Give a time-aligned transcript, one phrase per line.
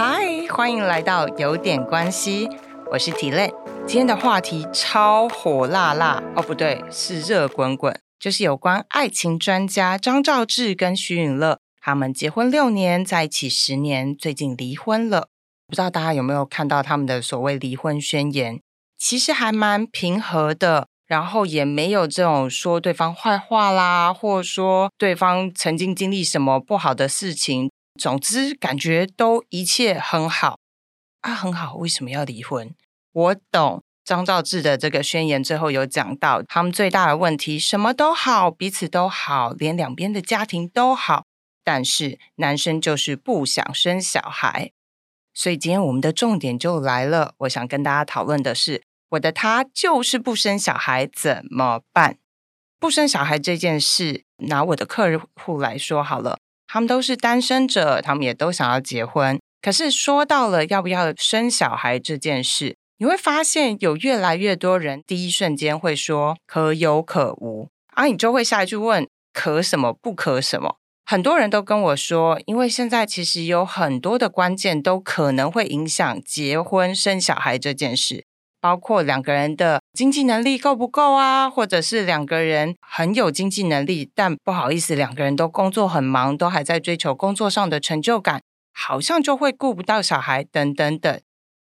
[0.00, 2.48] 嗨，欢迎来到有点关系，
[2.92, 3.52] 我是体类。
[3.84, 15.30] 今天的话题超火辣辣哦，不对，是热滚滚，就是有关爱情专家张兆志跟徐允乐，他们结婚六年，在一起十年，最近离婚了。
[15.66, 18.60] 不知道大家有没有看到他们的所谓离婚宣言？
[18.96, 27.68] 其实还蛮平和的，然后也没有这种说对方坏话啦，或说对方曾经经历什么不好的事情。
[27.98, 30.60] 总之，感觉都一切很好
[31.22, 31.74] 啊，很好。
[31.74, 32.72] 为什么要离婚？
[33.12, 41.24] 我懂张兆志的这个宣言，最后有讲到他们最大的问题，什么都好，彼此都好，连两边的家庭都好，
[41.64, 44.70] 但是男生就是不想生小孩。
[45.34, 52.18] 所以今天我们的重点就来了，我想跟大家讨论的是，我的他就是不生小孩怎么办？
[52.80, 56.38] 不生小孩这件事，拿我的客户来说好了。
[56.68, 59.40] 他们都是单身者，他们也都想要结婚。
[59.60, 70.76] 可是说到了要不要生小孩这件事，你会发现有越来越多人第一瞬间会说可有可无，而你就会下一句问可什么不可什么。
[71.04, 78.26] 很多人都跟我说，因为现在其实有很多的关键都可能会影响结婚生小孩这件事。
[78.60, 88.40] 包括两个人的经济能力够不够啊，或者是两个人很有经济能力，但不好意思，两个人都工作很忙，都还在追求工作上的成就感，
[88.72, 91.20] 好像就会顾不到小孩等等等。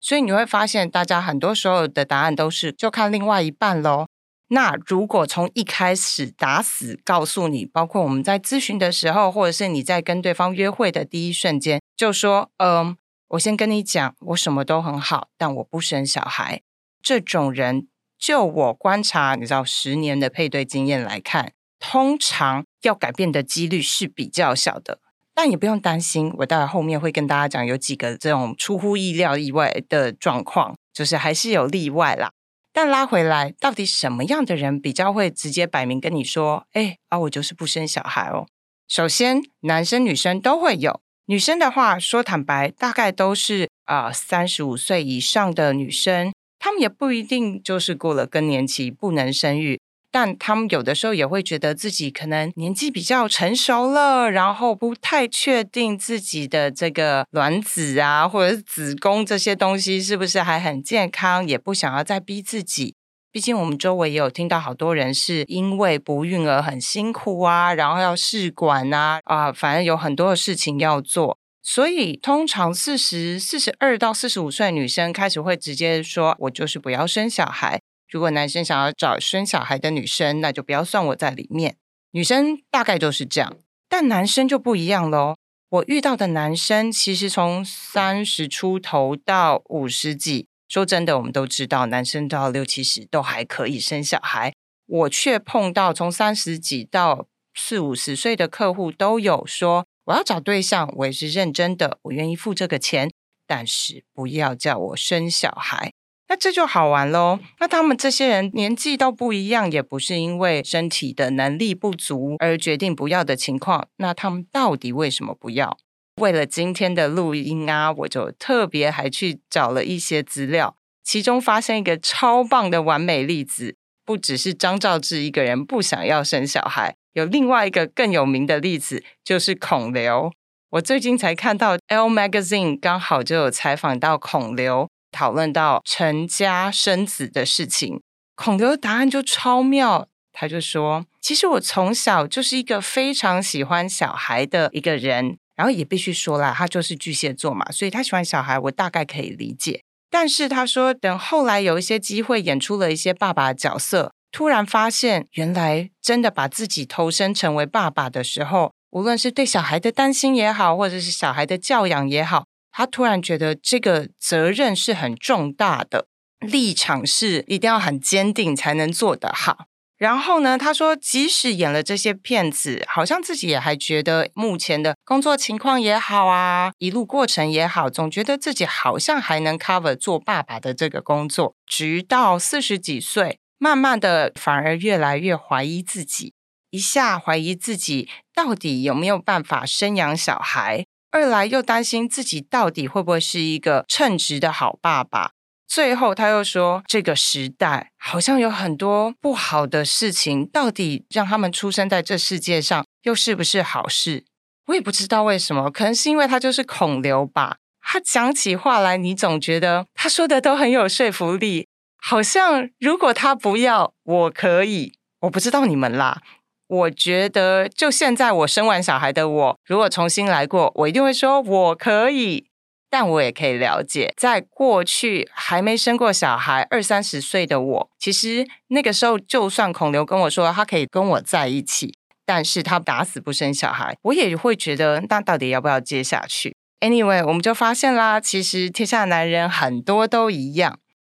[0.00, 4.06] 所以你会发现，大家很多时候的答案都是就看另外一半喽。
[4.50, 12.96] 那如果从一开始打死告诉你，包括我们在咨询的时候，或者是你在跟对方约会的第一瞬间，就说：“嗯，
[13.30, 16.62] 我先跟你讲，我什么都很好，但我不生小孩。”
[17.02, 17.86] 这种人，
[18.18, 25.00] 就我观察，你知道十年的配对经验来看，通常要改变的几率是比较小的。
[25.34, 32.32] 但也不用担心，我待会后面会跟大家讲有几个这种出乎意料意外的状况，就是还是有例外啦。
[32.72, 38.46] 但拉回来，到底什么样的人比较会直接摆明跟你说：“哎啊，我就是不生小孩哦。”
[38.88, 41.00] 首先，男生女生都会有。
[41.26, 46.32] 女生的话，说坦白，大概都是啊三十五岁以上的女生。
[46.58, 49.80] 他们也不一定就是过了更年期不能生育，
[50.10, 62.94] 但他们有的时候也会觉得自己可能年纪比较成熟了，然后不太确定自己的这个卵子啊或者是子宫这些东西是不是还很健康，也不想要再逼自己。
[63.30, 71.38] 毕竟我们周围也有听到好多人是因为不孕而很辛苦啊，然后要试管啊啊，反正有很多的事情要做。
[71.70, 81.76] 所以，通常四十四十二到四十五岁女生开始会直接说：“我就是不要生小孩。”如果男生想要找生小孩的女生，那就不要算我在里面。
[82.12, 85.36] 女生大概就是这样，但男生就不一样喽。
[85.68, 94.54] 我遇到的男生其实从三十出头到五十几，说真的，我们都知道，男生到六七十都还可以生小孩。
[94.86, 99.84] 我却碰到从三十几到四五十岁的客户都有说。
[100.08, 103.10] 我要找对象，我也是认真的，我愿意付这个钱，
[103.46, 105.92] 但是不要叫我生小孩。
[106.30, 107.38] 那这就好玩喽。
[107.60, 113.86] 那他们这些人年纪都不一样，也不是因为身体的能力不足而决定不要的情况。
[113.96, 115.76] 那他们到底为什么不要？
[116.16, 123.76] 为了今天的录音啊，我就特别还去找了一些资料，其中发现一个超棒的完美例子，
[124.06, 126.96] 不只是张兆志一个人不想要生小孩。
[127.18, 130.32] 有另外一个更有名的例子，就是孔刘。
[130.70, 138.00] 我最近才看到《L Magazine》刚好就有采访到孔刘，讨论到成家生子的事情。
[138.36, 149.82] 孔刘的答案就超妙，他就说：“其实我从小就是一个非常喜欢小孩的一个人，然后也必须说啦，他就是巨蟹座嘛，所以他喜欢小孩，我大概可以理解。
[150.08, 166.06] 但是他说，等后来有一些机会演出了一些爸爸角色。”突然发现，原来真的把自己投身成为爸爸的时候，无论是对小孩的担心也好，或者是小孩的教养也好，他突然觉得这个责任是很重大的，
[166.38, 169.64] 立场是一定要很坚定才能做得好。
[169.96, 183.40] 然后呢，他说，即使演了这些片子，好像自己也还觉得目前的工作情况也好啊，一路过程也好，总觉得自己好像还能 cover 做爸爸的这个工作，直到四十几岁。
[183.58, 186.32] 慢慢的，反而越来越怀疑自己，
[186.70, 195.32] 一下怀疑自己到底有没有办法生养小孩，二来又担心自己到底会不会是一个称职的好爸爸。
[195.66, 204.24] 最后他又说，这个时代好像有很多不好的事情，到底让他们出生在这世界上，又是不是好事？
[204.68, 207.56] 我也不知道为什么，可能是因为他就是孔刘吧。
[207.82, 211.66] 他讲起话来，你总觉得他说的都很有说服力，
[211.98, 214.94] 好像如果他不要，我可以。
[215.20, 216.22] 我不知道你们啦，
[216.68, 222.46] 我觉得就现在我生完小孩的我，如果重新来过，我一定会说我可以。
[222.90, 240.78] 但我也可以了解，在过去还没生过小孩、二三十岁的我，其实那个时候，就算孔刘跟我说他可以跟我在一起，但是他打死不生小孩，我也会觉得，那到底要不要接下去？Anyway，我们就发现啦，其实天下男人很多都一样。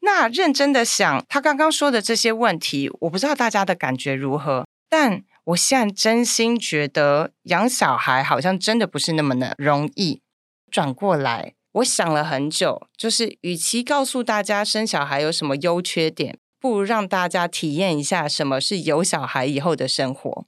[0.00, 10.22] 那认真的想，他刚刚说的这些问题，我不知道大家的感觉如何，但我现在真心觉得养小孩好像真的不是那么的容易。
[10.70, 20.46] 转过来，我想了很久，就是与其告诉大家生小孩有什么优缺点，不如让大家体验一下什么是有小孩以后的生活。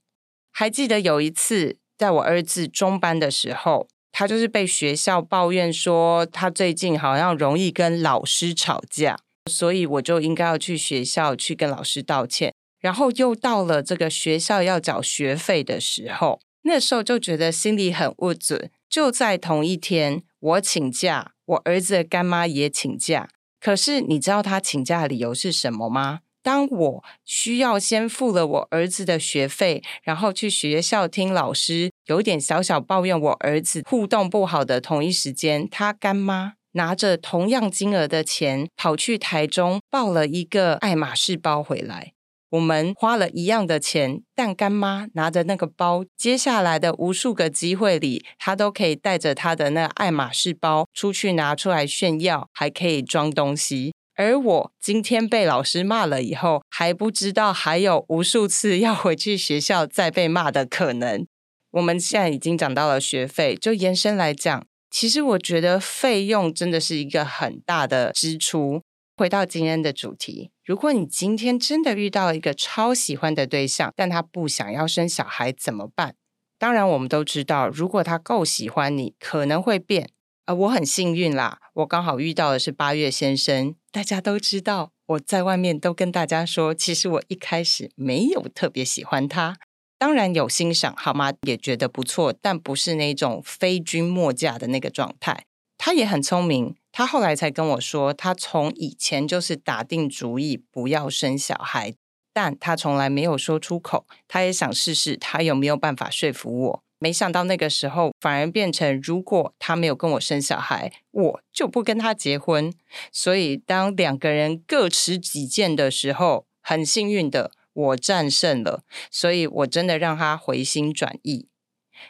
[0.50, 9.18] 还记得有一次，在我儿子中班的时候，他就是被学校抱怨说他最近好像容易跟老师吵架，
[9.50, 12.52] 所以我就应该要去学校去跟老师道歉。
[12.80, 18.70] 然后又到了这个学校要缴学费的时候，那时候就觉得心里很不准。
[18.88, 23.28] 就在同一天，我请假，我儿子的干妈也请假。
[23.60, 26.20] 可是你知道他请假的理由是什么吗？
[26.42, 42.12] 当我需要先付了我儿子的学费，然后去学校听老师有点小小抱怨我儿子互动不好的同一时间，他干妈拿着同样金额的钱跑去台中抱了一个爱马仕包回来。
[42.50, 53.94] 我们花了一样的钱，但干妈拿着那个包，接下来的无数个机会里，她都可以带着她的那爱马仕包出去拿出来炫耀，还可以装东西。
[54.14, 61.26] 而我今天被老师骂了以后，还不知道还有无数次要回去学校再被骂的可能。
[61.70, 68.82] 我们现在已经讲到了学费，就延伸来讲，其实我觉得费用真的是一个很大的支出。
[69.16, 76.14] 回到今天的主题，如果你今天真的遇到一个超喜欢的对象，但他不想要生小孩，怎么办？
[76.58, 80.10] 当然，我们都知道，如果他够喜欢你，可能会变。
[80.46, 83.74] 而我很幸运啦，我刚好遇到的是八月先生。
[83.90, 89.56] 大家都知道，我在外面都跟大家说，其实我一开始没有特别喜欢他，
[90.02, 91.32] 当然有欣赏，好吗？
[91.42, 95.44] 也觉得不错，但不是那种非君莫嫁的那个状态。
[95.78, 96.74] 他也很聪明。
[96.90, 101.94] 他后来才跟我说，他从以前就是打定主意不要生小孩，
[102.32, 104.04] 但他从来没有说出口。
[104.26, 106.82] 他也想试试，他有没有办法说服我。
[106.98, 112.74] 没想到那个时候反而变成，如果他没有跟我生小孩，我就不跟他结婚。
[113.12, 121.48] 所以当两个人各持己见的时候，很幸运的我战胜了，所以我真的让他回心转意。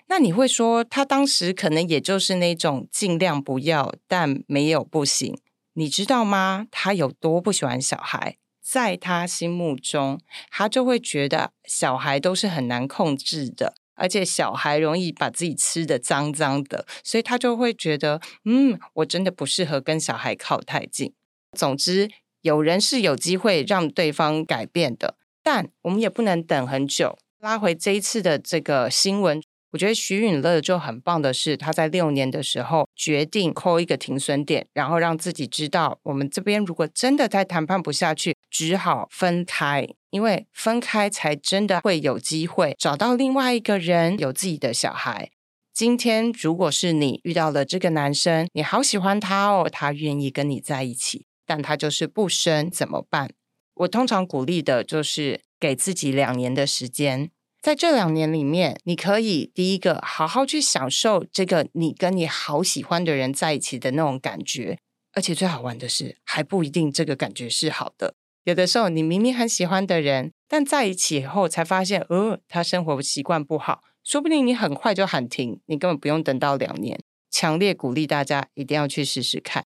[0.07, 5.39] 那你会说，他当时可能也就是那种尽量不要，但没有不行，
[5.75, 6.67] 你知道吗？
[6.71, 10.21] 他有多不喜欢小孩，在他心目中，
[10.51, 21.13] 他就会觉得小孩都是很难控制的，而且小孩容易把自己吃的脏脏的，所以他就会觉得，嗯，我真的不适合跟小孩靠太近。
[21.59, 22.11] 总之，
[22.41, 27.19] 有人是有机会让对方改变的，但我们也不能等很久。
[27.41, 29.43] 拉回这一次的这个新闻。
[29.73, 45.31] 我觉得徐允乐就很棒的是，他在六年的时候决定扣一个停损点，然后让自己知道，我们这边如果真的在谈判不下去，只好分开，因为分开才真的会有机会找到另外一个人，有自己的小孩。
[45.73, 53.31] 今天如果是你遇到了这个男生，你好喜欢他哦，他愿意跟你在一起，但他就是不生，怎么办？
[53.75, 57.31] 我通常鼓励的就是给自己两年的时间。
[57.61, 64.79] 在这两年里面，你可以第一个好好去享受这个你跟你好喜欢的人在一起的那种感觉，
[65.13, 68.15] 而且最好玩的是，还不一定这个感觉是好的。
[68.43, 76.99] 有的时候，你明明很喜欢的人，但在一起以后才发现，呃，他生活习惯不好，说不定你很快就喊停，你根本不用等到两年。
[77.31, 79.65] 强烈鼓励大家一定要去试试看。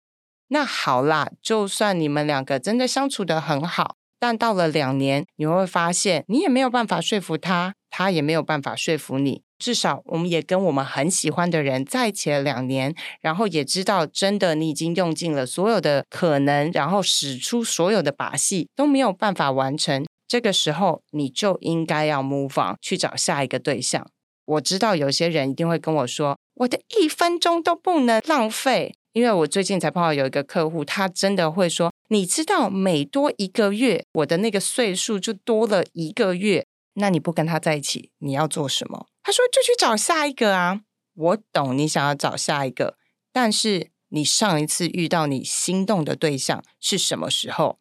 [0.52, 3.96] 那好啦，就算你们两个真的相处的很好。
[4.20, 9.42] 但到了两年，你会发现你也没有办法说服他，他也没有办法说服你。
[9.58, 20.04] 至少，我们也跟我们很喜欢的人在一起了两年，然后也知道真的你已经用尽了所有的可能，然后使出所有的把戏都没有办法完成。
[20.28, 24.06] 这个时候，你就应该要 move on 去找下一个对象。
[24.44, 28.94] 我知道有些人一定会跟我说，我的一分钟都不能浪费。
[29.12, 36.64] 因为我最近才碰到有一个客户，他真的会说：“你知道，每多一个月，我的那个岁数就多了一个月。
[36.94, 40.80] 那你不跟他在一起，你要做什么？”他说：“就去找下一个啊。”
[41.14, 42.96] 我懂你想要找下一个，
[43.32, 47.78] 但是你上一次遇到你心动的对象是什么时候？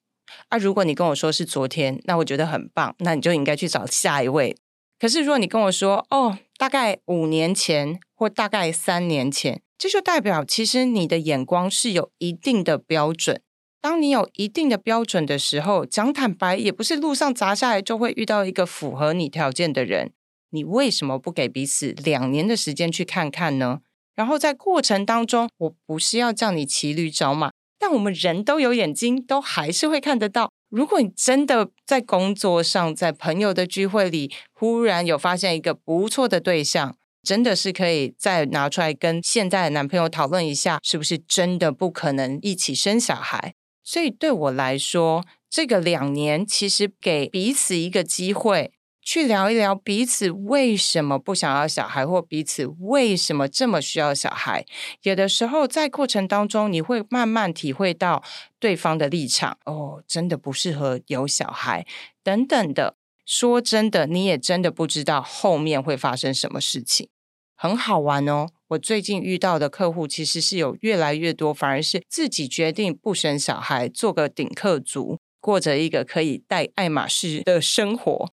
[0.50, 4.58] 啊，如果你跟我说是昨天，那我觉得很棒，那你就应该去找下一位。
[5.00, 13.42] 可是如果你跟我说哦，大概五年前或大概三年前，这就代表其实你的眼光是有一定的标准。
[13.82, 20.12] 当你有一定的标准的时候，讲坦白，也不是路上砸下来就会遇到一个符合你条件的人。
[20.52, 23.80] 你为什么不给彼此两年的时间去看看呢？
[24.14, 30.52] 然后在过程当中，我不是要叫你骑驴找马，但我们人都有眼睛，都还是会看得到。
[30.70, 43.54] 如果你真的在工作上，在朋友的聚会里，忽然有发现一个不错的对象，真的是可以再拿出来跟现在的男朋友讨论一下，是不是真的不可能一起生小孩？
[43.84, 54.66] 所以对我来说，这个两年其实给彼此一个机会，去聊一聊彼此为什么不想要小孩，或彼此为什么这么需要小孩。
[55.02, 58.24] 有的时候在过程当中，你会慢慢体会到
[58.60, 59.58] 对方的立场。
[59.66, 61.86] 哦，真的不适合有小孩
[62.24, 62.96] 等等的。
[63.26, 67.10] 说真的，你也真的不知道后面会发生什么事情。
[67.56, 68.48] 很好玩哦！
[68.70, 78.32] 我最近遇到的客户其实是有越来越多，反而是自己决定不生小孩，做个顶客族，过着一个可以带爱马仕的生活。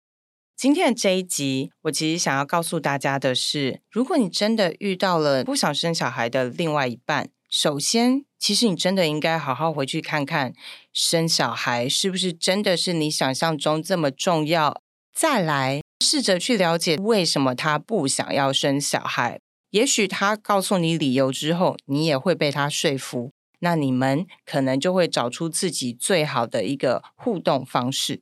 [0.57, 10.53] 今天的这一集，我其实想要告诉大家的是，如果你真的遇到了不想生小孩的另外一半，首先，其实你真的应该好好回去看看，
[10.93, 14.81] 生小孩是不是真的是你想象中这么重要？
[15.15, 15.81] 再来。
[16.01, 19.41] 试着去了解为什么他不想要生小孩，
[19.71, 28.21] 也许他告诉你理由之后，你也会被他说服，那你们可能就会找出自己最好的一个互动方式。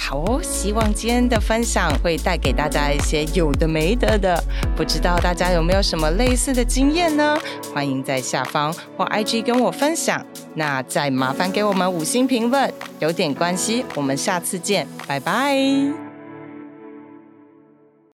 [0.00, 4.42] 好哦，希望今天的分享会带给大家一些有的没得的，
[4.76, 7.36] 不知道大家有没有什么类似的经验呢？
[7.74, 10.24] 欢迎在下方或 IG 跟我分享。
[10.54, 13.84] 那再麻烦给我们五星评论，有点关系。
[13.96, 16.07] 我们下次见，拜拜。